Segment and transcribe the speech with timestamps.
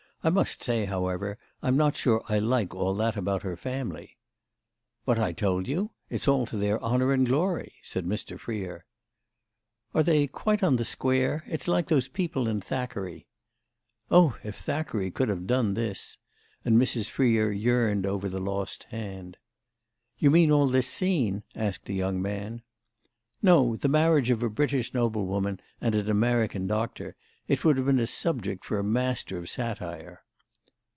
[0.23, 4.19] I must say, however, I'm not sure I like all that about her family."
[5.03, 5.93] "What I told you?
[6.11, 8.39] It's all to their honour and glory," said Mr.
[8.39, 8.85] Freer.
[9.95, 11.43] "Are they quite on the square?
[11.47, 13.25] It's like those people in Thackeray."
[14.11, 16.19] "Oh if Thackeray could have done this!"
[16.63, 17.09] And Mrs.
[17.09, 19.37] Freer yearned over the lost hand.
[20.19, 22.61] "You mean all this scene?" asked the young man.
[23.41, 27.15] "No; the marriage of a British noblewoman and an American doctor.
[27.47, 30.21] It would have been a subject for a master of satire."